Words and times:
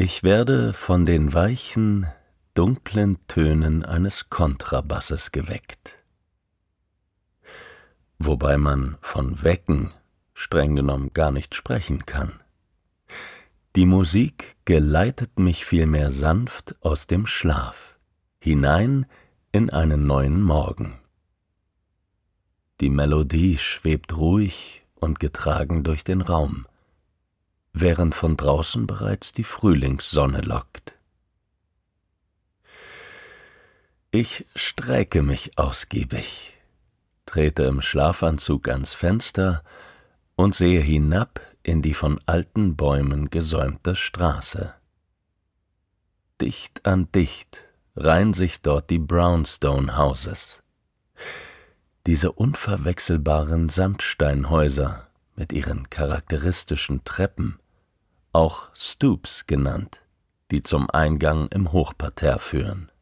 Ich 0.00 0.22
werde 0.22 0.74
von 0.74 1.04
den 1.04 1.34
weichen, 1.34 2.06
dunklen 2.54 3.18
Tönen 3.26 3.84
eines 3.84 4.30
Kontrabasses 4.30 5.32
geweckt. 5.32 5.98
Wobei 8.20 8.58
man 8.58 8.96
von 9.00 9.42
wecken 9.42 9.90
streng 10.34 10.76
genommen 10.76 11.10
gar 11.14 11.32
nicht 11.32 11.56
sprechen 11.56 12.06
kann. 12.06 12.38
Die 13.74 13.86
Musik 13.86 14.54
geleitet 14.66 15.40
mich 15.40 15.64
vielmehr 15.64 16.12
sanft 16.12 16.76
aus 16.80 17.08
dem 17.08 17.26
Schlaf 17.26 17.98
hinein 18.38 19.04
in 19.50 19.68
einen 19.68 20.06
neuen 20.06 20.40
Morgen. 20.40 21.00
Die 22.80 22.90
Melodie 22.90 23.58
schwebt 23.58 24.16
ruhig 24.16 24.86
und 24.94 25.18
getragen 25.18 25.82
durch 25.82 26.04
den 26.04 26.20
Raum 26.20 26.68
während 27.80 28.14
von 28.14 28.36
draußen 28.36 28.86
bereits 28.86 29.32
die 29.32 29.44
Frühlingssonne 29.44 30.40
lockt. 30.40 30.94
Ich 34.10 34.46
strecke 34.54 35.22
mich 35.22 35.58
ausgiebig, 35.58 36.54
trete 37.26 37.64
im 37.64 37.82
Schlafanzug 37.82 38.68
ans 38.68 38.94
Fenster 38.94 39.62
und 40.34 40.54
sehe 40.54 40.80
hinab 40.80 41.40
in 41.62 41.82
die 41.82 41.92
von 41.92 42.18
alten 42.24 42.76
Bäumen 42.76 43.28
gesäumte 43.28 43.94
Straße. 43.94 44.74
Dicht 46.40 46.86
an 46.86 47.12
dicht 47.12 47.64
reihen 47.96 48.32
sich 48.32 48.62
dort 48.62 48.88
die 48.90 48.98
Brownstone 48.98 49.98
Houses, 49.98 50.62
diese 52.06 52.32
unverwechselbaren 52.32 53.68
Sandsteinhäuser 53.68 55.08
mit 55.36 55.52
ihren 55.52 55.90
charakteristischen 55.90 57.04
Treppen, 57.04 57.58
auch 58.38 58.68
Stoops 58.72 59.48
genannt, 59.48 60.00
die 60.52 60.62
zum 60.62 60.88
Eingang 60.88 61.48
im 61.48 61.72
Hochparterre 61.72 62.38
führen. 62.38 62.92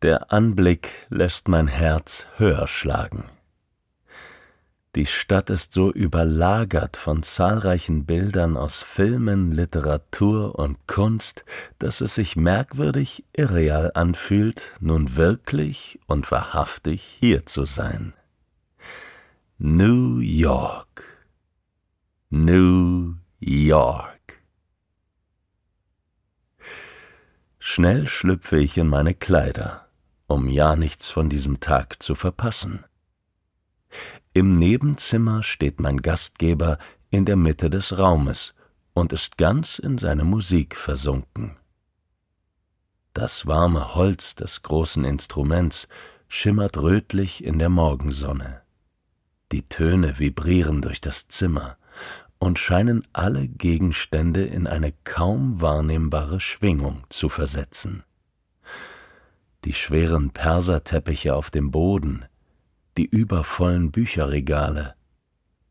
Der 0.00 0.32
Anblick 0.32 1.06
lässt 1.10 1.46
mein 1.48 1.68
Herz 1.68 2.26
höher 2.38 2.66
schlagen. 2.66 3.24
Die 4.94 5.04
Stadt 5.04 5.50
ist 5.50 5.74
so 5.74 5.92
überlagert 5.92 6.96
von 6.96 7.22
zahlreichen 7.22 8.06
Bildern 8.06 8.56
aus 8.56 8.80
Filmen, 8.80 9.52
Literatur 9.52 10.58
und 10.58 10.86
Kunst, 10.86 11.44
dass 11.78 12.00
es 12.00 12.14
sich 12.14 12.36
merkwürdig 12.36 13.24
irreal 13.34 13.90
anfühlt, 13.94 14.72
nun 14.80 15.16
wirklich 15.16 16.00
und 16.06 16.30
wahrhaftig 16.30 17.02
hier 17.20 17.44
zu 17.44 17.66
sein. 17.66 18.14
New 19.58 20.20
York. 20.20 21.04
New 22.30 23.16
York. 23.46 24.42
Schnell 27.58 28.08
schlüpfe 28.08 28.58
ich 28.58 28.78
in 28.78 28.88
meine 28.88 29.12
Kleider, 29.12 29.86
um 30.26 30.48
ja 30.48 30.76
nichts 30.76 31.10
von 31.10 31.28
diesem 31.28 31.60
Tag 31.60 32.02
zu 32.02 32.14
verpassen. 32.14 32.84
Im 34.32 34.58
Nebenzimmer 34.58 35.42
steht 35.42 35.78
mein 35.78 35.98
Gastgeber 35.98 36.78
in 37.10 37.26
der 37.26 37.36
Mitte 37.36 37.68
des 37.68 37.98
Raumes 37.98 38.54
und 38.94 39.12
ist 39.12 39.36
ganz 39.36 39.78
in 39.78 39.98
seine 39.98 40.24
Musik 40.24 40.74
versunken. 40.74 41.58
Das 43.12 43.46
warme 43.46 43.94
Holz 43.94 44.34
des 44.36 44.62
großen 44.62 45.04
Instruments 45.04 45.86
schimmert 46.28 46.78
rötlich 46.78 47.44
in 47.44 47.58
der 47.58 47.68
Morgensonne. 47.68 48.62
Die 49.52 49.64
Töne 49.64 50.18
vibrieren 50.18 50.80
durch 50.80 51.02
das 51.02 51.28
Zimmer 51.28 51.76
und 52.44 52.58
scheinen 52.58 53.06
alle 53.14 53.48
Gegenstände 53.48 54.44
in 54.44 54.66
eine 54.66 54.92
kaum 55.04 55.62
wahrnehmbare 55.62 56.40
Schwingung 56.40 57.04
zu 57.08 57.30
versetzen. 57.30 58.02
Die 59.64 59.72
schweren 59.72 60.28
Perserteppiche 60.28 61.34
auf 61.34 61.50
dem 61.50 61.70
Boden, 61.70 62.26
die 62.98 63.06
übervollen 63.06 63.90
Bücherregale, 63.90 64.94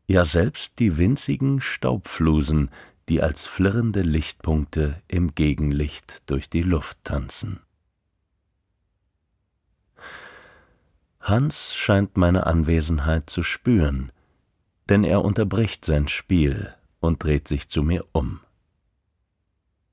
ja 0.08 0.24
selbst 0.24 0.80
die 0.80 0.98
winzigen 0.98 1.60
Staubflusen, 1.60 2.70
die 3.08 3.22
als 3.22 3.46
flirrende 3.46 4.02
Lichtpunkte 4.02 5.00
im 5.06 5.36
Gegenlicht 5.36 6.28
durch 6.28 6.50
die 6.50 6.62
Luft 6.62 6.98
tanzen. 7.04 7.60
Hans 11.20 11.72
scheint 11.72 12.16
meine 12.16 12.46
Anwesenheit 12.46 13.30
zu 13.30 13.44
spüren, 13.44 14.10
denn 14.88 15.04
er 15.04 15.24
unterbricht 15.24 15.84
sein 15.84 16.08
Spiel 16.08 16.74
und 17.00 17.22
dreht 17.22 17.48
sich 17.48 17.68
zu 17.68 17.82
mir 17.82 18.04
um. 18.12 18.40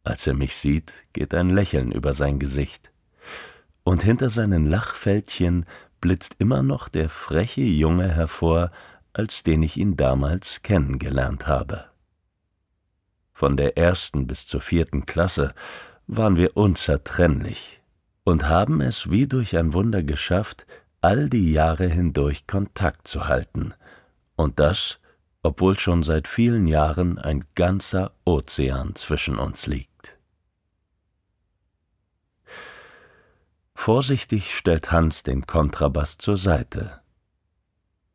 Als 0.03 0.25
er 0.27 0.33
mich 0.33 0.55
sieht, 0.55 1.05
geht 1.13 1.33
ein 1.33 1.49
Lächeln 1.49 1.91
über 1.91 2.13
sein 2.13 2.39
Gesicht, 2.39 2.91
und 3.83 4.03
hinter 4.03 4.29
seinen 4.29 4.65
Lachfältchen 4.65 5.65
blitzt 5.99 6.35
immer 6.39 6.63
noch 6.63 6.89
der 6.89 7.09
freche 7.09 7.61
Junge 7.61 8.07
hervor, 8.07 8.71
als 9.13 9.43
den 9.43 9.63
ich 9.63 9.77
ihn 9.77 9.97
damals 9.97 10.61
kennengelernt 10.61 11.47
habe. 11.47 11.85
Von 13.33 13.57
der 13.57 13.77
ersten 13.77 14.27
bis 14.27 14.47
zur 14.47 14.61
vierten 14.61 15.05
Klasse 15.05 15.53
waren 16.07 16.37
wir 16.37 16.55
unzertrennlich 16.55 17.81
und 18.23 18.47
haben 18.47 18.81
es 18.81 19.09
wie 19.09 19.27
durch 19.27 19.57
ein 19.57 19.73
Wunder 19.73 20.03
geschafft, 20.03 20.65
all 21.01 21.29
die 21.29 21.51
Jahre 21.51 21.87
hindurch 21.87 22.45
Kontakt 22.45 23.07
zu 23.07 23.27
halten, 23.27 23.73
und 24.41 24.59
das, 24.59 24.99
obwohl 25.43 25.77
schon 25.77 26.03
seit 26.03 26.27
vielen 26.27 26.67
Jahren 26.67 27.17
ein 27.17 27.45
ganzer 27.55 28.11
Ozean 28.25 28.95
zwischen 28.95 29.37
uns 29.37 29.67
liegt. 29.67 30.17
Vorsichtig 33.73 34.55
stellt 34.55 34.91
Hans 34.91 35.23
den 35.23 35.47
Kontrabass 35.47 36.17
zur 36.17 36.37
Seite. 36.37 37.01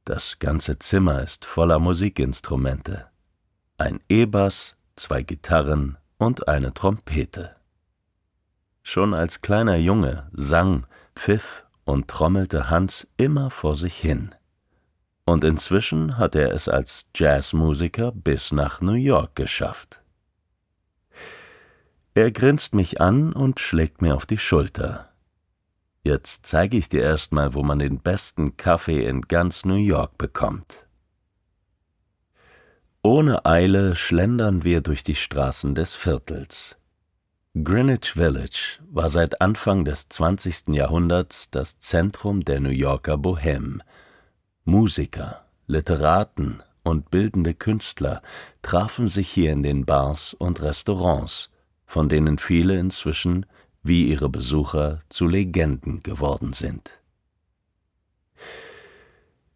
Das 0.05 0.39
ganze 0.39 0.79
Zimmer 0.79 1.23
ist 1.23 1.45
voller 1.45 1.81
Musikinstrumente. 1.81 3.09
Ein 3.77 3.99
E-Bass, 4.09 4.77
zwei 4.95 5.23
Gitarren 5.23 5.99
und 6.19 6.47
eine 6.47 6.73
Trompete. 6.73 7.57
Schon 8.85 9.15
als 9.15 9.41
kleiner 9.41 9.75
Junge 9.75 10.31
sang, 10.33 10.87
pfiff 11.17 11.67
und 11.85 12.07
trommelte 12.07 12.71
Hans 12.71 13.09
immer 13.17 13.51
vor 13.51 13.75
sich 13.75 13.97
hin. 13.97 14.33
Und 15.27 15.45
inzwischen 15.45 16.17
hat 16.17 16.35
er 16.35 16.53
es 16.53 16.69
als 16.69 17.09
Jazzmusiker 17.15 18.13
bis 18.13 18.53
nach 18.53 18.81
New 18.81 18.95
York 18.95 19.35
geschafft. 19.35 20.01
Er 22.15 22.31
grinst 22.31 22.75
mich 22.75 23.01
an 23.03 23.35
und 23.35 23.61
schlägt 23.61 24.01
mir 24.01 24.15
auf 24.15 24.25
die 24.25 24.39
Schulter. 24.39 25.11
Jetzt 26.05 26.47
zeige 26.47 26.79
ich 26.79 26.89
dir 26.89 27.03
erstmal, 27.03 27.53
wo 27.53 27.63
man 27.63 27.81
den 27.81 27.99
besten 27.99 28.57
Kaffee 28.57 29.05
in 29.05 29.23
ganz 29.23 29.65
New 29.65 29.75
York 29.75 30.17
bekommt. 30.17 30.87
Ohne 33.03 33.45
Eile 33.45 33.97
schlendern 33.97 34.65
wir 34.65 34.81
durch 34.81 35.03
die 35.03 35.15
Straßen 35.15 35.75
des 35.75 35.95
Viertels. 35.95 36.77
Greenwich 37.55 38.13
Village 38.13 38.81
war 38.91 39.09
seit 39.09 39.41
Anfang 39.41 39.85
des 39.85 40.09
20. 40.09 40.69
Jahrhunderts 40.69 41.51
das 41.51 41.79
Zentrum 41.81 42.45
der 42.45 42.61
New 42.61 42.71
Yorker 42.71 43.15
Bohème. 43.15 43.81
Musiker, 44.69 45.45
Literaten 45.69 46.61
und 46.83 47.09
bildende 47.13 47.55
Künstler 47.55 48.21
trafen 48.63 49.07
sich 49.07 49.29
hier 49.29 49.53
in 49.53 49.63
den 49.63 49.87
Bars 49.87 50.35
und 50.35 50.61
Restaurants, 50.61 51.51
von 51.87 52.09
denen 52.09 52.37
viele 52.37 52.77
inzwischen 52.77 53.47
wie 53.85 54.09
ihre 54.09 54.29
Besucher 54.29 54.99
zu 55.09 55.29
Legenden 55.29 56.03
geworden 56.03 56.53
sind. 56.53 57.01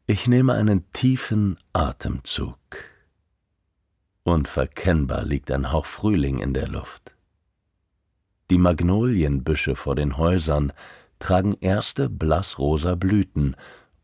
Ich 0.06 0.28
nehme 0.28 0.54
einen 0.54 0.88
tiefen 0.92 1.58
Atemzug. 1.72 2.60
Unverkennbar 4.22 5.24
liegt 5.24 5.50
ein 5.50 5.72
Hauch 5.72 5.86
Frühling 5.86 6.38
in 6.38 6.54
der 6.54 6.68
Luft. 6.68 7.16
Die 8.48 8.58
Magnolienbüsche 8.58 9.74
vor 9.74 9.96
den 9.96 10.16
Häusern 10.18 10.72
tragen 11.18 11.56
erste 11.60 12.08
blassrosa 12.08 12.94
Blüten, 12.94 13.56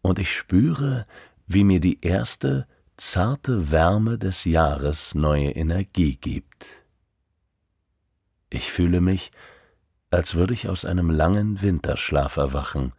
und 0.06 0.20
ich 0.20 0.32
spüre, 0.32 1.05
wie 1.49 1.64
mir 1.64 1.81
die 1.81 2.00
erste 2.00 2.69
zarte 2.97 3.73
Wärme 3.73 4.19
des 4.19 4.44
Jahres 4.44 5.17
neue 5.17 5.50
Energie 5.50 6.17
gibt. 6.17 6.67
Ich 8.49 8.70
fühle 8.70 9.00
mich, 9.00 9.32
als 10.12 10.37
würde 10.37 10.55
ich 10.55 10.69
aus 10.69 10.85
einem 10.85 11.11
langen 11.11 11.61
Winterschlaf 11.61 12.37
erwachen, 12.37 12.93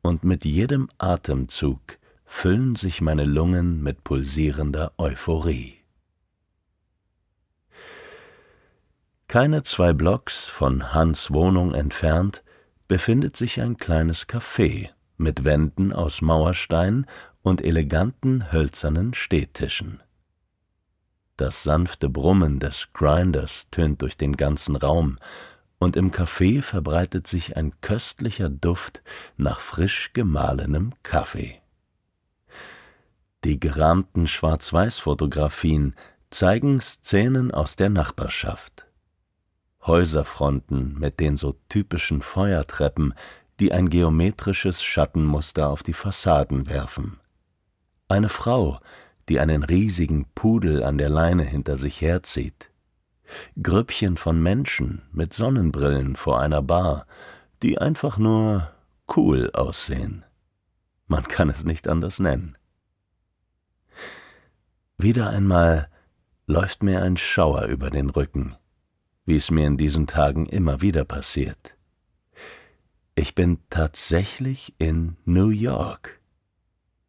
und 0.00 0.22
mit 0.22 0.44
jedem 0.44 0.88
Atemzug 0.98 1.98
füllen 2.24 2.76
sich 2.76 3.00
meine 3.00 3.24
Lungen 3.24 3.82
mit 3.82 4.04
pulsierender 4.04 4.92
Euphorie. 4.96 5.78
Keine 9.26 9.64
zwei 9.64 9.92
Blocks 9.92 10.48
von 10.48 10.94
Hans 10.94 11.32
Wohnung 11.32 11.74
entfernt 11.74 12.44
befindet 12.86 13.36
sich 13.36 13.60
ein 13.60 13.76
kleines 13.76 14.28
Café 14.28 14.93
mit 15.16 15.44
Wänden 15.44 15.92
aus 15.92 16.20
Mauerstein 16.20 17.06
und 17.42 17.62
eleganten 17.62 18.52
hölzernen 18.52 19.14
Stehtischen. 19.14 20.00
Das 21.36 21.62
sanfte 21.62 22.08
Brummen 22.08 22.60
des 22.60 22.92
Grinders 22.92 23.68
tönt 23.70 24.02
durch 24.02 24.16
den 24.16 24.36
ganzen 24.36 24.76
Raum, 24.76 25.16
und 25.78 25.96
im 25.96 26.12
Café 26.12 26.62
verbreitet 26.62 27.26
sich 27.26 27.56
ein 27.56 27.80
köstlicher 27.80 28.48
Duft 28.48 29.02
nach 29.36 29.60
frisch 29.60 30.12
gemahlenem 30.12 30.94
Kaffee. 31.02 31.60
Die 33.44 33.60
gerahmten 33.60 34.26
Schwarz-Weiß-Fotografien 34.26 35.94
zeigen 36.30 36.80
Szenen 36.80 37.50
aus 37.52 37.76
der 37.76 37.90
Nachbarschaft. 37.90 38.86
Häuserfronten 39.86 40.98
mit 40.98 41.20
den 41.20 41.36
so 41.36 41.54
typischen 41.68 42.22
Feuertreppen, 42.22 43.12
die 43.60 43.72
ein 43.72 43.88
geometrisches 43.88 44.82
Schattenmuster 44.82 45.68
auf 45.68 45.82
die 45.82 45.92
Fassaden 45.92 46.68
werfen. 46.68 47.20
Eine 48.08 48.28
Frau, 48.28 48.80
die 49.28 49.40
einen 49.40 49.62
riesigen 49.62 50.26
Pudel 50.34 50.82
an 50.82 50.98
der 50.98 51.08
Leine 51.08 51.44
hinter 51.44 51.76
sich 51.76 52.00
herzieht. 52.00 52.70
Grüppchen 53.62 54.16
von 54.16 54.42
Menschen 54.42 55.02
mit 55.12 55.32
Sonnenbrillen 55.32 56.16
vor 56.16 56.40
einer 56.40 56.62
Bar, 56.62 57.06
die 57.62 57.78
einfach 57.78 58.18
nur 58.18 58.70
cool 59.16 59.50
aussehen. 59.52 60.24
Man 61.06 61.24
kann 61.24 61.48
es 61.48 61.64
nicht 61.64 61.88
anders 61.88 62.18
nennen. 62.18 62.56
Wieder 64.98 65.30
einmal 65.30 65.88
läuft 66.46 66.82
mir 66.82 67.02
ein 67.02 67.16
Schauer 67.16 67.64
über 67.64 67.90
den 67.90 68.10
Rücken, 68.10 68.56
wie 69.24 69.36
es 69.36 69.50
mir 69.50 69.66
in 69.66 69.76
diesen 69.76 70.06
Tagen 70.06 70.46
immer 70.46 70.82
wieder 70.82 71.04
passiert. 71.04 71.73
Ich 73.16 73.36
bin 73.36 73.58
tatsächlich 73.70 74.74
in 74.78 75.16
New 75.24 75.50
York, 75.50 76.20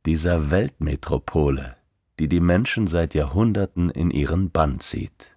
dieser 0.05 0.51
Weltmetropole, 0.51 1.77
die 2.19 2.27
die 2.27 2.41
Menschen 2.41 2.85
seit 2.85 3.15
Jahrhunderten 3.15 3.89
in 3.89 4.11
ihren 4.11 4.51
Bann 4.51 4.79
zieht. 4.79 5.35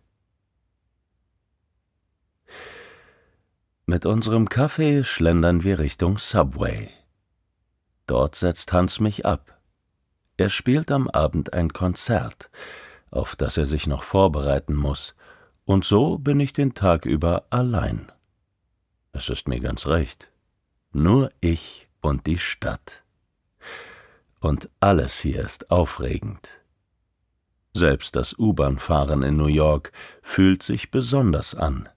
Mit 3.87 4.05
unserem 4.05 4.50
Kaffee 4.50 5.05
schlendern 5.05 5.65
wir 5.65 5.79
Richtung 5.79 6.19
Subway. 6.19 6.91
Dort 8.06 8.35
setzt 8.35 8.70
Hans 8.75 9.00
mich 9.00 9.25
ab. 9.25 9.59
Er 10.37 10.50
spielt 10.50 10.91
am 10.91 11.09
Abend 11.09 11.55
ein 11.55 11.73
Konzert, 11.73 12.50
auf 13.11 13.37
das 13.37 13.56
er 13.56 13.65
sich 13.65 13.87
noch 13.87 14.03
vorbereiten 14.03 14.75
muss, 14.75 15.15
und 15.65 15.87
so 15.87 16.19
bin 16.19 16.41
ich 16.41 16.53
den 16.53 16.75
Tag 16.75 17.06
über 17.06 17.47
allein. 17.49 18.12
Es 19.12 19.31
ist 19.31 19.49
mir 19.49 19.61
ganz 19.61 19.87
recht. 19.87 20.31
Nur 20.98 21.30
ich 21.40 21.88
und 22.00 22.26
die 22.26 22.38
Stadt. 22.38 23.04
Und 24.40 24.68
alles 24.80 25.20
hier 25.20 25.44
ist 25.44 25.70
aufregend. 25.70 26.48
Selbst 27.72 28.16
das 28.16 28.36
U-Bahn-Fahren 28.36 29.22
in 29.22 29.36
New 29.36 29.46
York 29.46 29.92
fühlt 30.22 30.64
sich 30.64 30.90
besonders 30.90 31.54
an 31.54 31.88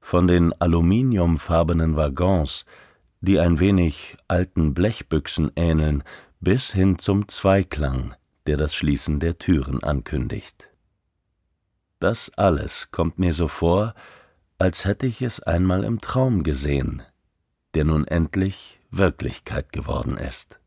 von 0.00 0.26
den 0.26 0.58
aluminiumfarbenen 0.58 1.94
Waggons, 1.94 2.64
die 3.20 3.38
ein 3.38 3.60
wenig 3.60 4.16
alten 4.28 4.72
Blechbüchsen 4.72 5.52
ähneln, 5.54 6.02
bis 6.40 6.72
hin 6.72 6.98
zum 6.98 7.28
Zweiklang, 7.28 8.14
der 8.46 8.56
das 8.56 8.74
Schließen 8.74 9.20
der 9.20 9.36
Türen 9.36 9.82
ankündigt. 9.82 10.70
Das 11.98 12.32
alles 12.38 12.90
kommt 12.92 13.18
mir 13.18 13.34
so 13.34 13.46
vor, 13.46 13.94
als 14.58 14.86
hätte 14.86 15.06
ich 15.06 15.20
es 15.20 15.40
einmal 15.40 15.84
im 15.84 16.00
Traum 16.00 16.42
gesehen, 16.44 17.02
der 17.74 17.84
nun 17.84 18.06
endlich 18.06 18.80
Wirklichkeit 18.90 19.72
geworden 19.72 20.16
ist. 20.16 20.60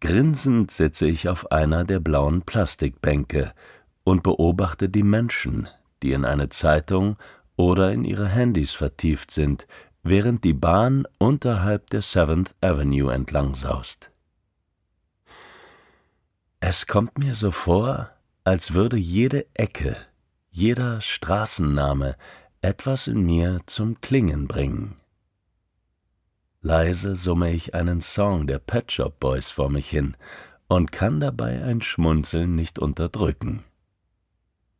Grinsend 0.00 0.70
sitze 0.70 1.06
ich 1.06 1.28
auf 1.28 1.52
einer 1.52 1.84
der 1.84 2.00
blauen 2.00 2.42
Plastikbänke 2.42 3.52
und 4.04 4.22
beobachte 4.22 4.88
die 4.88 5.04
Menschen, 5.04 5.68
die 6.02 6.12
in 6.12 6.24
eine 6.24 6.48
Zeitung 6.48 7.16
oder 7.56 7.92
in 7.92 8.04
ihre 8.04 8.28
Handys 8.28 8.72
vertieft 8.72 9.30
sind, 9.30 9.66
während 10.02 10.42
die 10.42 10.54
Bahn 10.54 11.06
unterhalb 11.18 11.90
der 11.90 12.02
Seventh 12.02 12.54
Avenue 12.60 13.12
entlang 13.12 13.54
saust. 13.54 14.10
Es 16.58 16.86
kommt 16.86 17.18
mir 17.18 17.34
so 17.34 17.50
vor, 17.50 18.10
als 18.44 18.72
würde 18.72 18.96
jede 18.96 19.46
Ecke, 19.54 19.96
jeder 20.50 21.00
Straßenname 21.00 22.16
etwas 22.62 23.08
in 23.08 23.24
mir 23.24 23.58
zum 23.66 24.00
Klingen 24.00 24.46
bringen. 24.46 24.94
Leise 26.60 27.16
summe 27.16 27.52
ich 27.52 27.74
einen 27.74 28.00
Song 28.00 28.46
der 28.46 28.60
Pet 28.60 28.92
Shop 28.92 29.18
Boys 29.18 29.50
vor 29.50 29.68
mich 29.68 29.90
hin 29.90 30.16
und 30.68 30.92
kann 30.92 31.18
dabei 31.18 31.64
ein 31.64 31.82
Schmunzeln 31.82 32.54
nicht 32.54 32.78
unterdrücken. 32.78 33.64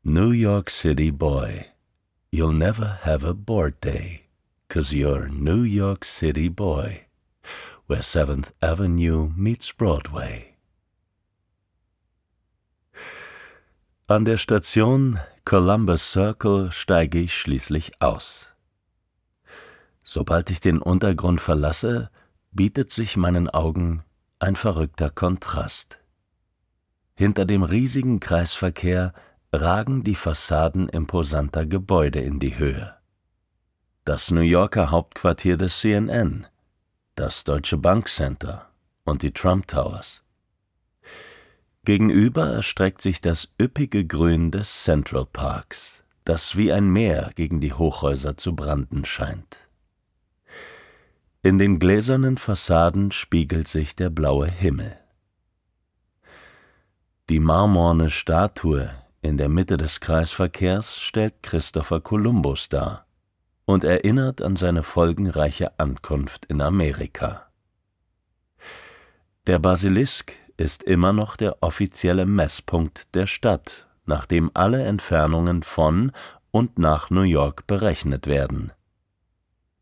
New 0.05 0.31
York 0.31 0.71
City 0.71 1.11
boy, 1.11 1.65
you'll 2.33 2.57
never 2.57 3.01
have 3.03 3.27
a 3.27 3.33
bored 3.35 3.83
day, 3.83 4.23
'cause 4.69 4.95
you're 4.95 5.29
New 5.29 5.63
York 5.63 6.05
City 6.05 6.49
boy, 6.49 7.03
where 7.89 8.03
7th 8.03 8.55
Avenue 8.61 9.33
meets 9.37 9.73
Broadway. 9.73 10.52
An 14.13 14.27
der 14.27 14.37
Station 14.37 15.19
Columbus 15.47 16.13
Circle 16.13 16.71
steige 16.71 17.19
ich 17.19 17.35
schließlich 17.35 18.03
aus. 18.03 18.53
Sobald 20.05 20.51
ich 20.51 20.61
den 20.61 20.83
Untergrund 20.83 21.41
verlasse, 21.41 22.11
bietet 22.51 22.91
sich 22.91 23.17
meinen 23.17 23.49
Augen 23.49 24.05
ein 24.39 24.55
verrückter 24.55 25.09
Kontrast. 25.09 25.99
Hinter 27.15 27.47
dem 27.47 27.63
riesigen 27.63 28.21
Kreisverkehr 28.21 29.15
ragen 29.51 30.05
die 30.05 30.15
Fassaden 30.15 30.91
imposanter 30.91 31.65
Gebäude 31.65 32.21
in 32.21 32.39
die 32.39 32.59
Höhe. 32.59 32.95
Das 34.05 34.31
New 34.31 34.43
Yorker 34.43 34.91
Hauptquartier 34.91 35.57
des 35.57 35.81
CNN, 35.81 36.47
das 37.15 37.45
Deutsche 37.45 37.79
Bank 37.79 38.11
Center 38.11 38.69
und 39.05 39.23
die 39.23 39.33
Trump 39.33 39.69
Towers. 39.69 40.22
Gegenüber 41.85 42.47
erstreckt 42.47 43.01
sich 43.03 43.21
das 43.21 43.53
üppige 43.61 44.07
Grün 44.07 44.53
des 44.53 44.85
Central 44.85 45.27
Parks, 45.27 46.05
das 46.25 46.57
wie 46.57 46.73
ein 46.73 46.89
Meer 46.89 47.33
gegen 47.35 47.61
die 47.61 47.73
Hochhäuser 47.73 48.37
zu 48.37 48.55
branden 48.55 49.05
scheint. 49.05 49.69
In 51.43 51.59
den 51.59 51.81
gläsernen 51.81 52.39
Fassaden 52.39 53.11
spiegelt 53.11 53.67
sich 53.67 53.97
der 53.97 54.11
blaue 54.11 54.47
Himmel. 54.47 54.97
Die 57.29 57.41
marmorne 57.41 58.11
Statue 58.11 58.95
in 59.21 59.37
der 59.37 59.49
Mitte 59.49 59.77
des 59.77 59.99
Kreisverkehrs 59.99 61.01
stellt 61.01 61.43
Christopher 61.43 62.01
Columbus 62.01 62.69
dar 62.69 63.07
und 63.65 63.83
erinnert 63.83 64.41
an 64.41 64.55
seine 64.55 64.85
folgenreiche 64.85 65.81
Ankunft 65.81 66.45
in 66.45 66.61
Amerika. 66.61 67.49
Der 69.49 69.59
Basilisk 69.59 70.35
ist 70.57 70.83
immer 70.83 71.13
noch 71.13 71.37
der 71.37 71.63
offizielle 71.63 72.27
Messpunkt 72.27 73.15
der 73.15 73.27
Stadt, 73.27 73.87
nach 74.05 74.27
dem 74.27 74.51
alle 74.55 74.85
Entfernungen 74.85 75.63
von 75.63 76.13
und 76.51 76.79
nach 76.79 77.11
New 77.11 77.23
York 77.23 77.67
berechnet 77.67 78.27
werden. 78.27 78.73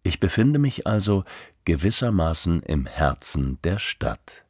Ich 0.02 0.20
befinde 0.20 0.58
mich 0.58 0.86
also 0.86 1.24
gewissermaßen 1.64 2.62
im 2.62 2.86
Herzen 2.86 3.58
der 3.62 3.78
Stadt. 3.78 4.44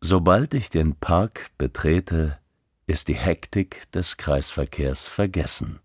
Sobald 0.00 0.54
ich 0.54 0.70
den 0.70 0.96
Park 0.96 1.50
betrete, 1.58 2.38
ist 2.86 3.08
die 3.08 3.14
Hektik 3.14 3.90
des 3.92 4.16
Kreisverkehrs 4.16 5.08
vergessen. 5.08 5.80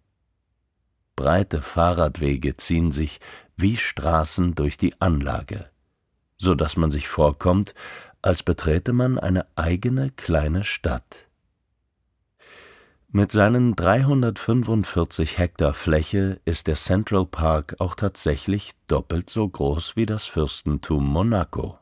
Breite 1.15 1.62
Fahrradwege 1.62 2.58
ziehen 2.58 2.91
sich 2.91 3.20
wie 3.56 3.77
Straßen 3.77 4.56
durch 4.56 4.77
die 4.77 5.00
Anlage, 5.01 5.70
so 6.41 6.55
dass 6.55 6.75
man 6.75 6.89
sich 6.89 7.07
vorkommt, 7.07 7.74
als 8.21 8.43
beträte 8.43 8.93
man 8.93 9.17
eine 9.19 9.45
eigene 9.55 10.10
kleine 10.12 10.63
Stadt. 10.63 11.27
Mit 13.10 13.31
seinen 13.31 13.75
345 13.75 15.38
Hektar 15.38 15.74
Fläche 15.74 16.39
ist 16.45 16.67
der 16.67 16.75
Central 16.75 17.25
Park 17.25 17.75
auch 17.79 17.93
tatsächlich 17.93 18.71
doppelt 18.88 19.29
so 19.29 19.48
groß 19.48 19.98
wie 19.98 20.05
das 20.05 20.27
Fürstentum 20.27 21.05
Monaco. 21.05 21.77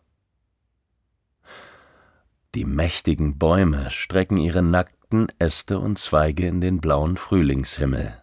Die 2.55 2.65
mächtigen 2.65 3.37
Bäume 3.37 3.91
strecken 3.91 4.37
ihre 4.37 4.63
nackten 4.63 5.27
Äste 5.37 5.77
und 5.77 5.99
Zweige 5.99 6.47
in 6.47 6.61
den 6.61 6.81
blauen 6.81 7.15
Frühlingshimmel, 7.15 8.19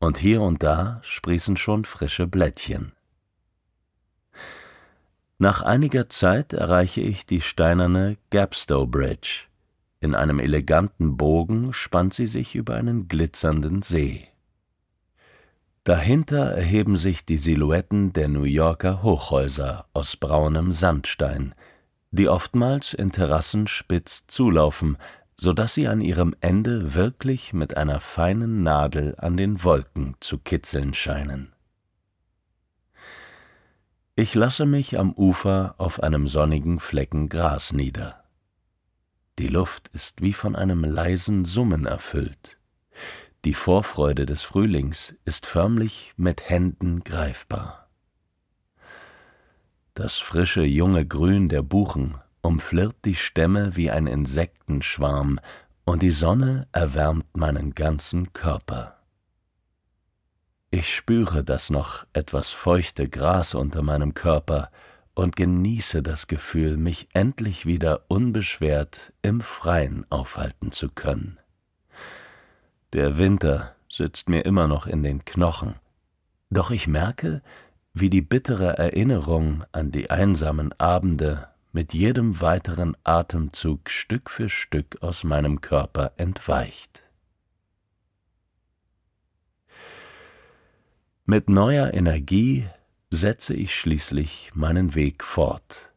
und 0.00 0.18
hier 0.18 0.42
und 0.42 0.64
da 0.64 1.00
sprießen 1.04 1.56
schon 1.56 1.84
frische 1.84 2.26
Blättchen. 2.26 2.95
Nach 5.38 5.60
einiger 5.60 6.08
Zeit 6.08 6.54
erreiche 6.54 7.02
ich 7.02 7.26
die 7.26 7.42
steinerne 7.42 8.16
Gapstow 8.30 8.86
Bridge. 8.86 9.44
In 10.00 10.14
einem 10.14 10.38
eleganten 10.38 11.18
Bogen 11.18 11.74
spannt 11.74 12.14
sie 12.14 12.26
sich 12.26 12.54
über 12.54 12.74
einen 12.74 13.06
glitzernden 13.06 13.82
See. 13.82 14.28
Dahinter 15.84 16.52
erheben 16.52 16.96
sich 16.96 17.26
die 17.26 17.36
Silhouetten 17.36 18.14
der 18.14 18.28
New 18.28 18.44
Yorker 18.44 19.02
Hochhäuser 19.02 19.84
aus 19.92 20.16
braunem 20.16 20.72
Sandstein, 20.72 21.54
die 22.10 22.28
oftmals 22.28 22.94
in 22.94 23.12
Terrassen 23.12 23.66
spitz 23.66 24.26
zulaufen, 24.26 24.96
so 25.36 25.52
dass 25.52 25.74
sie 25.74 25.86
an 25.86 26.00
ihrem 26.00 26.34
Ende 26.40 26.94
wirklich 26.94 27.52
mit 27.52 27.76
einer 27.76 28.00
feinen 28.00 28.62
Nadel 28.62 29.14
an 29.18 29.36
den 29.36 29.62
Wolken 29.62 30.16
zu 30.20 30.38
kitzeln 30.38 30.94
scheinen. 30.94 31.52
Ich 34.18 34.34
lasse 34.34 34.64
mich 34.64 34.98
am 34.98 35.12
Ufer 35.12 35.74
auf 35.76 36.02
einem 36.02 36.26
sonnigen 36.26 36.80
Flecken 36.80 37.28
Gras 37.28 37.74
nieder. 37.74 38.24
Die 39.38 39.48
Luft 39.48 39.88
ist 39.88 40.22
wie 40.22 40.32
von 40.32 40.56
einem 40.56 40.84
leisen 40.84 41.44
Summen 41.44 41.84
erfüllt. 41.84 42.58
Die 43.44 43.52
Vorfreude 43.52 44.24
des 44.24 44.42
Frühlings 44.42 45.14
ist 45.26 45.44
förmlich 45.44 46.14
mit 46.16 46.48
Händen 46.48 47.04
greifbar. 47.04 47.90
Das 49.92 50.16
frische 50.16 50.62
junge 50.62 51.04
Grün 51.06 51.50
der 51.50 51.62
Buchen 51.62 52.14
umflirrt 52.40 52.96
die 53.04 53.16
Stämme 53.16 53.76
wie 53.76 53.90
ein 53.90 54.06
Insektenschwarm, 54.06 55.40
und 55.84 56.00
die 56.02 56.10
Sonne 56.10 56.68
erwärmt 56.72 57.36
meinen 57.36 57.74
ganzen 57.74 58.32
Körper. 58.32 58.95
Ich 60.78 60.94
spüre 60.94 61.42
das 61.42 61.70
noch 61.70 62.06
etwas 62.12 62.50
feuchte 62.50 63.08
Gras 63.08 63.54
unter 63.54 63.80
meinem 63.80 64.12
Körper 64.12 64.70
und 65.14 65.34
genieße 65.34 66.02
das 66.02 66.26
Gefühl, 66.26 66.76
mich 66.76 67.08
endlich 67.14 67.64
wieder 67.64 68.02
unbeschwert 68.08 69.14
im 69.22 69.40
Freien 69.40 70.04
aufhalten 70.10 70.72
zu 70.72 70.90
können. 70.90 71.38
Der 72.92 73.16
Winter 73.16 73.74
sitzt 73.88 74.28
mir 74.28 74.44
immer 74.44 74.66
noch 74.66 74.86
in 74.86 75.02
den 75.02 75.24
Knochen, 75.24 75.76
doch 76.50 76.70
ich 76.70 76.86
merke, 76.86 77.40
wie 77.94 78.10
die 78.10 78.20
bittere 78.20 78.76
Erinnerung 78.76 79.64
an 79.72 79.90
die 79.90 80.10
einsamen 80.10 80.78
Abende 80.78 81.48
mit 81.72 81.94
jedem 81.94 82.42
weiteren 82.42 82.98
Atemzug 83.02 83.88
Stück 83.88 84.28
für 84.28 84.50
Stück 84.50 84.98
aus 85.00 85.24
meinem 85.24 85.62
Körper 85.62 86.12
entweicht. 86.18 87.05
Mit 91.28 91.50
neuer 91.50 91.92
Energie 91.92 92.68
setze 93.10 93.52
ich 93.52 93.74
schließlich 93.74 94.52
meinen 94.54 94.94
Weg 94.94 95.24
fort, 95.24 95.92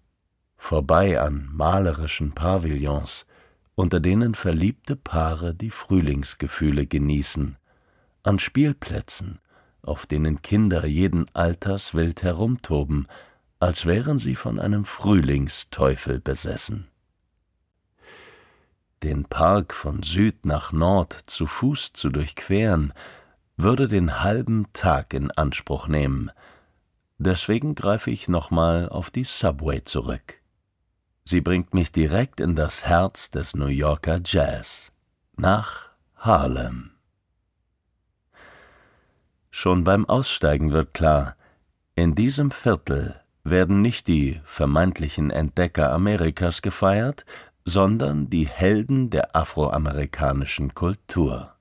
vorbei 0.58 1.22
an 1.22 1.48
malerischen 1.54 2.32
Pavillons, 2.32 3.28
unter 3.76 4.00
denen 4.00 4.34
verliebte 4.34 4.96
Paare 4.96 5.54
die 5.54 5.70
Frühlingsgefühle 5.70 6.88
genießen, 6.88 7.58
an 8.24 8.40
Spielplätzen, 8.40 9.38
auf 9.84 10.08
denen 10.08 10.42
Kinder 10.42 10.88
jeden 10.88 11.28
Alters 11.36 11.94
wild 11.94 12.24
herumtoben, 12.24 13.06
als 13.60 13.86
wären 13.86 14.18
sie 14.18 14.34
von 14.34 14.60
einem 14.60 14.84
Frühlingsteufel 14.84 16.20
besessen. 16.20 16.88
Den 19.04 19.26
Park 19.26 19.76
von 19.76 20.02
Süd 20.02 20.48
nach 20.48 20.72
Nord 20.72 21.14
zu 21.14 21.46
Fuß 21.46 21.94
zu 21.94 22.10
durchqueren, 22.10 22.94
würde 23.62 23.90
den 23.90 24.22
halben 24.24 24.72
Tag 24.72 25.14
in 25.14 25.32
Anspruch 25.32 25.90
nehmen. 25.90 26.32
Deswegen 27.18 27.76
greife 27.76 28.10
ich 28.10 28.30
nochmal 28.30 28.88
auf 28.88 29.12
die 29.12 29.26
Subway 29.26 29.84
zurück. 29.84 30.42
Sie 31.26 31.42
bringt 31.42 31.74
mich 31.74 31.92
direkt 31.92 32.40
in 32.40 32.56
das 32.56 32.86
Herz 32.86 33.32
des 33.32 33.58
New 33.58 33.68
Yorker 33.68 34.22
Jazz, 34.24 34.94
nach 35.36 35.90
Harlem. 36.16 36.92
Schon 39.52 39.84
beim 39.84 40.08
Aussteigen 40.08 40.72
wird 40.72 40.94
klar, 40.94 41.36
in 41.96 42.16
diesem 42.16 42.52
Viertel 42.52 43.20
werden 43.44 43.82
nicht 43.82 44.08
die 44.08 44.40
vermeintlichen 44.46 45.32
Entdecker 45.32 45.92
Amerikas 45.92 46.62
gefeiert, 46.62 47.26
sondern 47.66 48.30
die 48.30 48.48
Helden 48.48 49.10
der 49.10 49.36
afroamerikanischen 49.36 50.74
Kultur. 50.74 51.59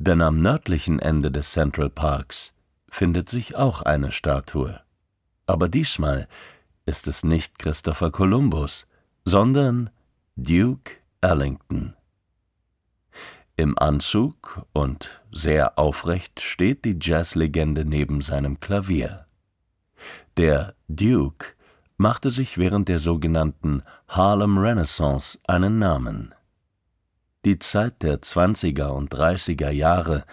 Denn 0.00 0.22
am 0.22 0.40
nördlichen 0.40 0.98
Ende 0.98 1.30
des 1.30 1.52
Central 1.52 1.90
Parks 1.90 2.54
findet 2.88 3.28
sich 3.28 3.54
auch 3.54 3.82
eine 3.82 4.12
Statue. 4.12 4.80
Aber 5.44 5.68
diesmal 5.68 6.26
ist 6.86 7.06
es 7.06 7.22
nicht 7.22 7.58
Christopher 7.58 8.10
Columbus, 8.10 8.88
sondern 9.26 9.90
Duke 10.36 10.92
Ellington. 11.20 11.92
Im 13.58 13.78
Anzug 13.78 14.64
und 14.72 15.20
sehr 15.32 15.78
aufrecht 15.78 16.40
steht 16.40 16.86
die 16.86 16.98
Jazzlegende 16.98 17.84
neben 17.84 18.22
seinem 18.22 18.58
Klavier. 18.58 19.26
Der 20.38 20.74
Duke 20.88 21.48
machte 21.98 22.30
sich 22.30 22.56
während 22.56 22.88
der 22.88 22.98
sogenannten 22.98 23.82
Harlem 24.08 24.56
Renaissance 24.56 25.38
einen 25.46 25.78
Namen. 25.78 26.34
Die 27.46 27.58
Zeit 27.58 28.02
der 28.02 28.20
20er 28.20 28.88
und 28.88 29.14
30er 29.14 29.70
Jahre 29.70 30.24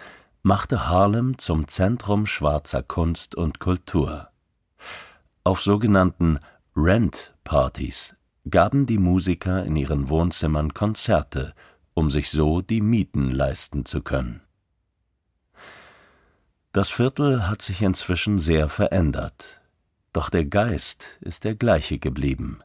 machte 0.42 0.88
Harlem 0.88 1.38
zum 1.38 1.66
Zentrum 1.66 2.26
schwarzer 2.26 2.82
Kunst 2.82 3.34
und 3.34 3.60
Kultur. 3.60 4.28
Auf 5.42 5.62
sogenannten 5.62 6.38
Rent-Partys 6.76 8.14
gaben 8.50 8.84
die 8.84 8.98
Musiker 8.98 9.64
in 9.64 9.76
ihren 9.76 10.10
Wohnzimmern 10.10 10.74
Konzerte, 10.74 11.54
um 11.94 12.10
sich 12.10 12.28
so 12.28 12.60
die 12.60 12.82
Mieten 12.82 13.30
leisten 13.30 13.86
zu 13.86 14.02
können. 14.02 14.42
Das 16.72 16.90
Viertel 16.90 17.48
hat 17.48 17.62
sich 17.62 17.80
inzwischen 17.80 18.38
sehr 18.38 18.68
verändert, 18.68 19.62
doch 20.12 20.28
der 20.28 20.44
Geist 20.44 21.18
ist 21.22 21.44
der 21.44 21.54
gleiche 21.54 21.98
geblieben. 21.98 22.60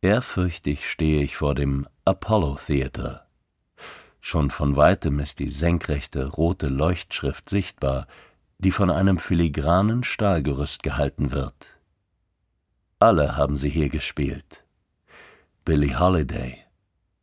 Ehrfürchtig 0.00 0.88
stehe 0.88 1.22
ich 1.22 1.36
vor 1.36 1.56
dem 1.56 1.88
Apollo 2.04 2.58
Theater. 2.64 3.26
Schon 4.20 4.50
von 4.50 4.76
weitem 4.76 5.18
ist 5.18 5.40
die 5.40 5.50
senkrechte 5.50 6.26
rote 6.26 6.68
Leuchtschrift 6.68 7.48
sichtbar, 7.48 8.06
die 8.58 8.70
von 8.70 8.90
einem 8.90 9.18
filigranen 9.18 10.04
Stahlgerüst 10.04 10.84
gehalten 10.84 11.32
wird. 11.32 11.78
Alle 13.00 13.36
haben 13.36 13.56
sie 13.56 13.70
hier 13.70 13.88
gespielt. 13.88 14.64
Billie 15.64 15.98
Holiday, 15.98 16.58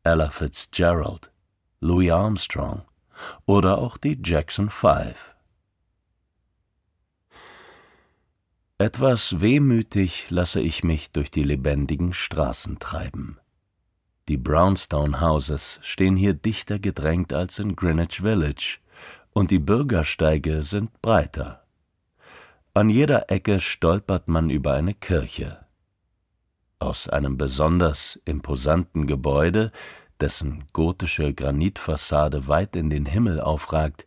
Ella 0.03 0.29
Fitzgerald, 0.29 1.32
Louis 1.79 2.12
Armstrong 2.12 2.84
oder 3.46 3.77
auch 3.77 3.98
die 3.98 4.20
Jackson 4.22 4.70
Five. 4.70 5.34
Etwas 8.77 9.39
wehmütig 9.39 10.29
lasse 10.32 10.60
ich 10.60 10.84
mich 10.84 11.13
durch 11.13 11.32
die 11.32 11.44
lebendigen 11.44 12.12
Straßen 12.12 12.77
treiben. 12.77 13.38
Die 14.27 14.36
Brownstone 14.36 15.22
Houses 15.22 15.79
stehen 15.82 16.17
hier 16.17 16.34
dichter 16.34 16.77
gedrängt 16.77 17.32
als 17.32 17.58
in 17.58 17.77
Greenwich 17.77 18.20
Village, 18.20 18.79
und 19.32 19.50
die 19.51 19.60
Bürgersteige 19.60 20.63
sind 20.63 21.01
breiter. 21.01 21.63
An 22.74 22.89
jeder 22.89 23.32
Ecke 23.32 23.62
stolpert 23.62 24.27
man 24.27 24.50
über 24.50 24.74
eine 24.74 24.94
Kirche. 24.94 25.65
Aus 26.79 27.08
einem 27.08 27.38
besonders 27.38 28.20
imposanten 28.25 29.08
Gebäude, 29.08 29.72
dessen 30.20 30.65
gotische 30.74 31.34
Granitfassade 31.34 32.50
weit 32.50 32.75
in 32.75 32.89
den 32.89 33.05
Himmel 33.05 33.39
aufragt, 33.39 34.05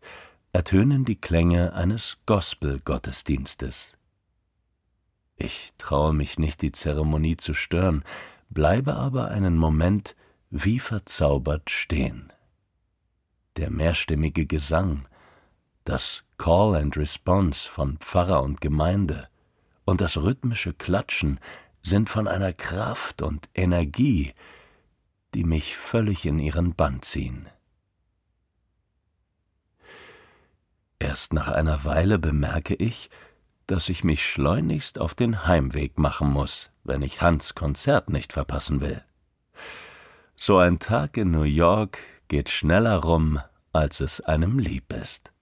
ertönen 0.53 1.07
die 1.07 1.19
Klänge 1.19 1.73
eines 1.73 2.19
Gospel-Gottesdienstes. 2.27 3.98
Ich 5.39 5.71
traue 5.79 6.13
mich 6.13 6.39
nicht, 6.39 6.63
die 6.63 6.73
Zeremonie 6.73 7.37
zu 7.37 7.55
stören, 7.55 8.05
bleibe 8.51 8.97
aber 8.97 9.29
einen 9.29 9.57
Moment 9.57 10.17
wie 10.51 10.81
verzaubert 10.81 11.71
stehen. 11.71 12.33
Der 13.57 13.71
mehrstimmige 13.71 14.47
Gesang, 14.47 15.07
das 15.85 16.25
Call 16.39 16.75
and 16.75 16.97
Response 16.97 17.69
von 17.71 17.99
Pfarrer 17.99 18.43
und 18.43 18.61
Gemeinde 18.61 19.29
und 19.85 20.01
das 20.01 20.17
rhythmische 20.17 20.75
Klatschen 20.75 21.39
sind 21.83 22.11
von 22.11 22.27
einer 22.27 22.53
Kraft 22.53 23.23
und 23.23 23.49
Energie, 23.55 24.33
die 25.35 25.45
mich 25.45 25.77
völlig 25.77 26.27
in 26.27 26.41
ihren 26.41 26.75
Bann 26.75 27.01
ziehen. 27.03 27.49
Erst 30.99 31.33
nach 31.33 31.49
einer 31.49 31.85
Weile 31.85 32.19
bemerke 32.19 32.75
ich, 32.75 33.09
dass 33.69 33.89
ich 33.91 34.03
mich 34.03 34.27
schleunigst 34.27 34.99
auf 34.99 35.15
den 35.15 35.47
Heimweg 35.47 35.99
machen 35.99 36.33
muss, 36.33 36.71
wenn 36.85 37.03
ich 37.03 37.21
Hans 37.21 37.55
Konzert 37.55 38.09
nicht 38.11 38.33
verpassen 38.33 38.81
will. 38.81 39.05
So 40.37 40.59
ein 40.59 40.79
Tag 40.79 41.17
in 41.17 41.31
New 41.31 41.43
York 41.43 41.99
geht 42.29 42.49
schneller 42.49 42.97
rum, 42.97 43.41
als 43.73 44.01
es 44.01 44.21
einem 44.21 44.59
lieb 44.59 44.93
ist. 44.93 45.33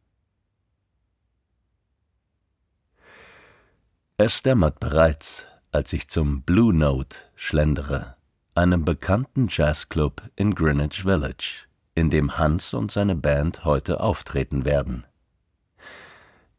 Es 4.18 4.42
dämmert 4.42 4.80
bereits, 4.80 5.46
als 5.70 5.92
ich 5.92 6.08
zum 6.08 6.42
Blue 6.42 6.74
Note 6.74 7.18
schlendere, 7.36 8.16
einem 8.54 8.84
bekannten 8.84 9.46
Jazzclub 9.48 10.22
in 10.34 10.54
Greenwich 10.54 11.02
Village, 11.02 11.66
in 11.94 12.10
dem 12.10 12.38
Hans 12.38 12.74
und 12.74 12.90
seine 12.90 13.14
Band 13.14 13.64
heute 13.64 14.00
auftreten 14.00 14.64
werden. 14.64 15.06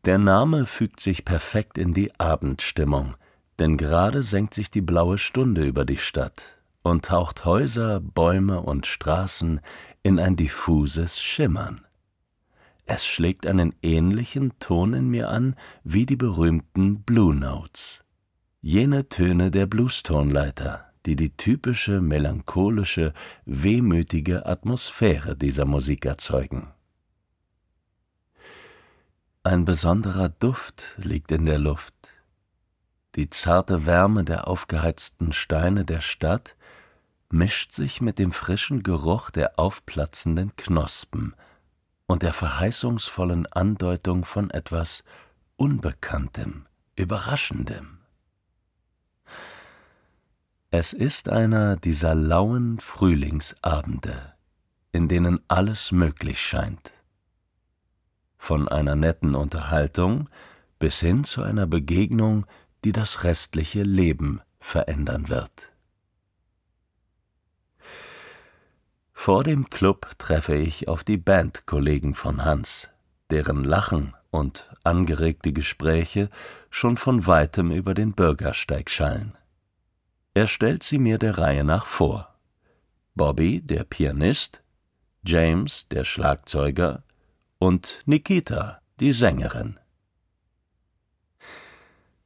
Der 0.06 0.18
Name 0.18 0.66
fügt 0.66 1.00
sich 1.00 1.26
perfekt 1.26 1.78
in 1.78 1.94
die 1.94 2.18
Abendstimmung, 2.20 3.16
denn 3.60 3.78
gerade 3.78 4.24
senkt 4.24 4.54
sich 4.54 4.70
die 4.70 4.82
blaue 4.82 5.18
Stunde 5.18 5.66
über 5.66 5.86
die 5.86 5.98
Stadt 5.98 6.60
und 6.84 7.06
taucht 7.06 7.46
Häuser, 7.46 8.00
Bäume 8.00 8.62
und 8.62 8.86
Straßen 8.86 9.60
in 10.04 10.20
ein 10.20 10.36
diffuses 10.36 11.20
Schimmern. 11.20 11.82
Es 12.86 13.06
schlägt 13.06 13.46
einen 13.46 13.76
ähnlichen 13.82 14.58
Ton 14.60 14.94
in 14.94 15.10
mir 15.10 15.30
an 15.30 15.56
wie 15.84 16.06
die 16.06 16.16
berühmten 16.16 17.04
Blue 17.04 17.36
Notes. 17.36 18.06
Jene 18.62 19.10
Töne 19.10 19.52
der 19.52 19.66
Bluestonleiter, 19.66 20.86
die 21.06 21.18
die 21.18 21.36
typische 21.36 22.00
melancholische, 22.00 23.14
wehmütige 23.46 24.46
Atmosphäre 24.46 25.36
dieser 25.36 25.66
Musik 25.66 26.06
erzeugen. 26.06 26.68
Ein 29.48 29.64
besonderer 29.64 30.28
Duft 30.28 30.96
liegt 30.98 31.32
in 31.32 31.46
der 31.46 31.58
Luft. 31.58 31.94
Die 33.16 33.30
zarte 33.30 33.86
Wärme 33.86 34.26
der 34.26 34.46
aufgeheizten 34.46 35.32
Steine 35.32 35.86
der 35.86 36.02
Stadt 36.02 36.58
mischt 37.30 37.72
sich 37.72 38.02
mit 38.02 38.20
dem 38.20 38.34
frischen 38.34 38.84
Geruch 38.84 39.30
der 39.30 39.58
aufplatzenden 39.58 40.54
Knospen 40.58 41.34
und 42.08 42.24
der 42.24 42.34
verheißungsvollen 42.34 43.46
Andeutung 43.46 44.26
von 44.26 44.52
etwas 44.52 45.06
Unbekanntem, 45.56 46.66
Überraschendem. 46.98 48.00
Es 50.72 50.92
ist 50.92 51.30
einer 51.30 51.78
dieser 51.78 52.16
lauen 52.16 52.82
Frühlingsabende, 52.82 54.34
in 54.92 55.08
denen 55.08 55.40
alles 55.48 55.94
möglich 55.94 56.42
scheint 56.42 56.92
von 58.48 58.70
einer 58.70 58.96
netten 58.96 59.36
Unterhaltung 59.36 60.30
bis 60.80 61.02
hin 61.02 61.26
zu 61.26 61.44
einer 61.44 61.68
Begegnung, 61.68 62.46
die 62.86 62.94
das 62.94 63.26
restliche 63.26 63.84
Leben 63.84 64.40
verändern 64.62 65.28
wird. 65.28 65.74
Vor 69.12 69.44
dem 69.44 69.70
Club 69.70 70.12
treffe 70.18 70.56
ich 70.56 70.88
auf 70.88 71.04
die 71.04 71.18
Bandkollegen 71.18 72.16
von 72.16 72.46
Hans, 72.46 72.88
deren 73.32 73.66
Lachen 73.66 74.14
und 74.30 74.74
angeregte 74.86 75.52
Gespräche 75.52 76.30
schon 76.70 76.96
von 76.96 77.28
weitem 77.28 77.72
über 77.72 77.94
den 77.94 78.14
Bürgersteig 78.14 78.90
schallen. 78.90 79.38
Er 80.36 80.48
stellt 80.48 80.84
sie 80.84 81.00
mir 81.00 81.18
der 81.18 81.38
Reihe 81.38 81.66
nach 81.66 81.86
vor. 81.86 82.34
Bobby, 83.14 83.60
der 83.60 83.84
Pianist, 83.84 84.64
James, 85.26 85.90
der 85.90 86.06
Schlagzeuger, 86.06 87.04
und 87.60 88.02
Nikita, 88.06 88.82
die 89.00 89.12
Sängerin. 89.12 89.80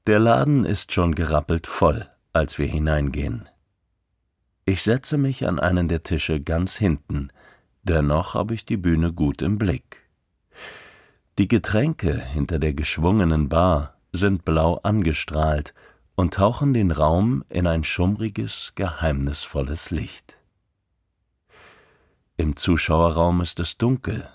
Der 0.07 0.19
Laden 0.19 0.65
ist 0.65 0.93
schon 0.93 1.15
gerappelt 1.15 1.67
voll, 1.67 2.09
als 2.33 2.57
wir 2.57 2.67
hineingehen. 2.67 3.47
Ich 4.65 4.83
setze 4.83 5.17
mich 5.17 5.47
an 5.47 5.59
einen 5.59 5.87
der 5.87 6.01
Tische 6.01 6.41
ganz 6.41 6.75
hinten, 6.75 7.29
dennoch 7.83 8.33
habe 8.33 8.53
ich 8.53 8.65
die 8.65 8.77
Bühne 8.77 9.13
gut 9.13 9.41
im 9.41 9.57
Blick. 9.57 10.09
Die 11.37 11.47
Getränke 11.47 12.19
hinter 12.19 12.59
der 12.59 12.73
geschwungenen 12.73 13.47
Bar 13.49 13.95
sind 14.11 14.43
blau 14.43 14.75
angestrahlt 14.77 15.73
und 16.15 16.33
tauchen 16.33 16.73
den 16.73 16.91
Raum 16.91 17.43
in 17.49 17.67
ein 17.67 17.83
schummriges, 17.83 18.73
geheimnisvolles 18.75 19.91
Licht. 19.91 20.37
Im 22.37 22.55
Zuschauerraum 22.55 23.41
ist 23.41 23.59
es 23.59 23.77
dunkel, 23.77 24.27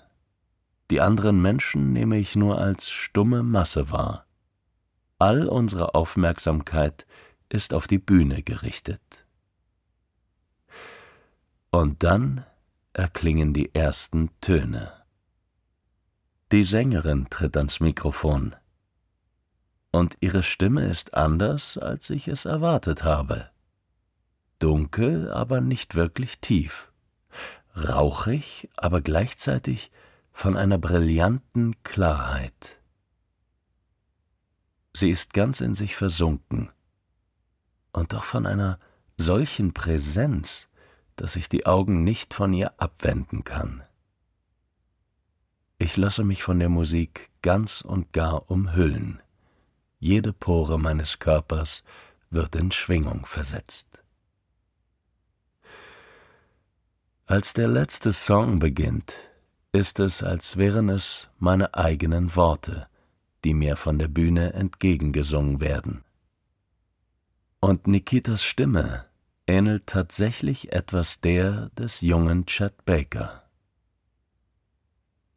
die 0.89 1.01
anderen 1.01 1.41
Menschen 1.41 1.91
nehme 1.91 2.17
ich 2.17 2.35
nur 2.35 2.59
als 2.59 2.89
stumme 2.89 3.43
Masse 3.43 3.91
wahr. 3.91 4.25
All 5.19 5.47
unsere 5.47 5.95
Aufmerksamkeit 5.95 7.05
ist 7.49 7.73
auf 7.73 7.87
die 7.87 7.97
Bühne 7.97 8.43
gerichtet. 8.43 9.25
Und 11.71 12.03
dann 12.03 12.45
erklingen 12.93 13.53
die 13.53 13.73
ersten 13.75 14.29
Töne. 14.41 14.91
Die 16.51 16.63
Sängerin 16.63 17.27
tritt 17.29 17.57
ans 17.57 17.79
Mikrofon. 17.79 18.55
Und 19.91 20.15
ihre 20.21 20.43
Stimme 20.43 20.85
ist 20.85 21.13
anders, 21.13 21.77
als 21.77 22.09
ich 22.09 22.27
es 22.27 22.45
erwartet 22.45 23.03
habe. 23.03 23.49
Dunkel, 24.59 25.31
aber 25.31 25.59
nicht 25.59 25.95
wirklich 25.95 26.39
tief. 26.39 26.91
Rauchig, 27.75 28.69
aber 28.77 29.01
gleichzeitig 29.01 29.91
von 30.37 30.55
einer 30.55 30.77
brillanten 30.77 31.81
Klarheit. 31.81 32.79
Sie 34.93 35.09
ist 35.09 35.33
ganz 35.33 35.61
in 35.61 35.73
sich 35.73 35.95
versunken 35.95 36.69
und 37.91 38.13
doch 38.13 38.23
von 38.23 38.45
einer 38.45 38.77
solchen 39.17 39.73
Präsenz, 39.73 40.67
dass 41.15 41.35
ich 41.37 41.49
die 41.49 41.65
Augen 41.65 42.03
nicht 42.03 42.35
von 42.35 42.53
ihr 42.53 42.79
abwenden 42.79 43.45
kann. 43.45 43.81
Ich 45.79 45.97
lasse 45.97 46.23
mich 46.23 46.43
von 46.43 46.59
der 46.59 46.69
Musik 46.69 47.31
ganz 47.41 47.81
und 47.81 48.13
gar 48.13 48.51
umhüllen. 48.51 49.23
Jede 49.97 50.33
Pore 50.33 50.77
meines 50.77 51.17
Körpers 51.17 51.83
wird 52.29 52.55
in 52.55 52.71
Schwingung 52.71 53.25
versetzt. 53.25 54.03
Als 57.25 57.53
der 57.53 57.67
letzte 57.67 58.13
Song 58.13 58.59
beginnt, 58.59 59.15
ist 59.71 59.99
es, 59.99 60.23
als 60.23 60.57
wären 60.57 60.89
es 60.89 61.29
meine 61.37 61.73
eigenen 61.73 62.35
Worte, 62.35 62.87
die 63.43 63.53
mir 63.53 63.75
von 63.75 63.99
der 63.99 64.07
Bühne 64.07 64.53
entgegengesungen 64.53 65.61
werden. 65.61 66.03
Und 67.59 67.87
Nikitas 67.87 68.43
Stimme 68.43 69.05
ähnelt 69.47 69.87
tatsächlich 69.87 70.71
etwas 70.73 71.21
der 71.21 71.69
des 71.69 72.01
jungen 72.01 72.45
Chet 72.45 72.85
Baker. 72.85 73.43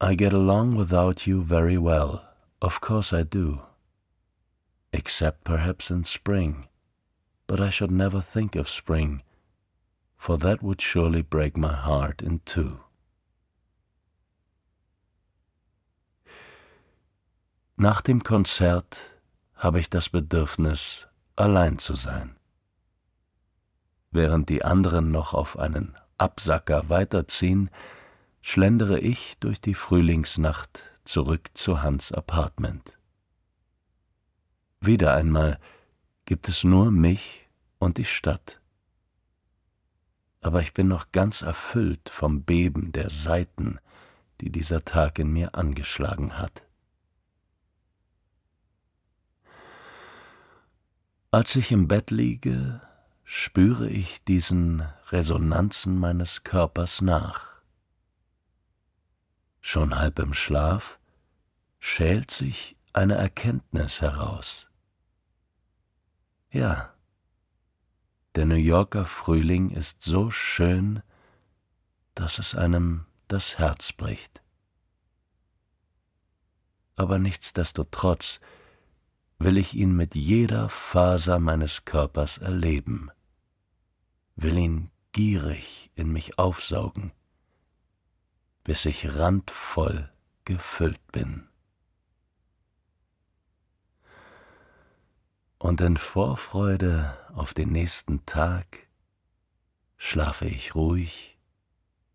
I 0.02 0.16
get 0.16 0.32
along 0.32 0.76
without 0.76 1.26
you 1.26 1.42
very 1.42 1.76
well, 1.76 2.22
of 2.60 2.80
course 2.80 3.12
I 3.12 3.22
do. 3.22 3.60
Except 4.92 5.44
perhaps 5.44 5.90
in 5.90 6.04
spring, 6.04 6.66
but 7.46 7.60
I 7.60 7.70
should 7.70 7.92
never 7.92 8.20
think 8.20 8.56
of 8.56 8.68
spring, 8.68 9.22
for 10.16 10.38
that 10.38 10.62
would 10.62 10.80
surely 10.80 11.22
break 11.22 11.56
my 11.56 11.74
heart 11.74 12.22
in 12.22 12.40
two. 12.44 12.80
Nach 17.82 18.02
dem 18.02 18.22
Konzert 18.22 19.18
habe 19.54 19.80
ich 19.80 19.88
das 19.88 20.10
Bedürfnis, 20.10 21.08
allein 21.34 21.78
zu 21.78 21.94
sein. 21.94 22.36
Während 24.10 24.50
die 24.50 24.62
anderen 24.62 25.10
noch 25.10 25.32
auf 25.32 25.58
einen 25.58 25.96
Absacker 26.18 26.90
weiterziehen, 26.90 27.70
schlendere 28.42 28.98
ich 28.98 29.38
durch 29.38 29.62
die 29.62 29.72
Frühlingsnacht 29.72 30.90
zurück 31.04 31.48
zu 31.54 31.80
Hans 31.80 32.12
Apartment. 32.12 32.98
Wieder 34.82 35.14
einmal 35.14 35.58
gibt 36.26 36.50
es 36.50 36.64
nur 36.64 36.90
mich 36.90 37.48
und 37.78 37.96
die 37.96 38.04
Stadt. 38.04 38.60
Aber 40.42 40.60
ich 40.60 40.74
bin 40.74 40.86
noch 40.86 41.12
ganz 41.12 41.40
erfüllt 41.40 42.10
vom 42.10 42.42
Beben 42.42 42.92
der 42.92 43.08
Saiten, 43.08 43.80
die 44.42 44.50
dieser 44.50 44.84
Tag 44.84 45.18
in 45.18 45.32
mir 45.32 45.54
angeschlagen 45.54 46.36
hat. 46.36 46.66
Als 51.32 51.54
ich 51.54 51.70
im 51.70 51.86
Bett 51.86 52.10
liege, 52.10 52.80
spüre 53.22 53.88
ich 53.88 54.24
diesen 54.24 54.80
Resonanzen 55.10 55.96
meines 55.96 56.42
Körpers 56.42 57.02
nach. 57.02 57.62
Schon 59.60 59.96
halb 59.96 60.18
im 60.18 60.34
Schlaf 60.34 60.98
schält 61.78 62.32
sich 62.32 62.76
eine 62.92 63.14
Erkenntnis 63.14 64.00
heraus. 64.00 64.66
Ja, 66.50 66.92
der 68.34 68.46
New 68.46 68.56
Yorker 68.56 69.04
Frühling 69.04 69.70
ist 69.70 70.02
so 70.02 70.32
schön, 70.32 71.00
dass 72.16 72.40
es 72.40 72.56
einem 72.56 73.06
das 73.28 73.56
Herz 73.56 73.92
bricht. 73.92 74.42
Aber 76.96 77.20
nichtsdestotrotz 77.20 78.40
will 79.40 79.56
ich 79.56 79.74
ihn 79.74 79.96
mit 79.96 80.14
jeder 80.14 80.68
Faser 80.68 81.38
meines 81.38 81.86
Körpers 81.86 82.36
erleben, 82.36 83.10
will 84.36 84.56
ihn 84.56 84.90
gierig 85.12 85.90
in 85.94 86.12
mich 86.12 86.38
aufsaugen, 86.38 87.12
bis 88.64 88.84
ich 88.84 89.16
randvoll 89.16 90.12
gefüllt 90.44 91.00
bin. 91.10 91.48
Und 95.58 95.80
in 95.80 95.96
Vorfreude 95.96 97.16
auf 97.34 97.54
den 97.54 97.72
nächsten 97.72 98.26
Tag 98.26 98.88
schlafe 99.96 100.46
ich 100.46 100.74
ruhig 100.74 101.38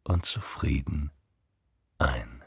und 0.03 0.25
zufrieden 0.27 1.11
ein. 1.97 2.44